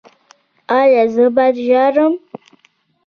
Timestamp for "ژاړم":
1.65-2.13